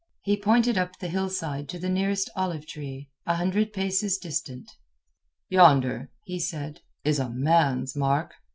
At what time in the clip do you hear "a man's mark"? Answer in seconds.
7.19-8.33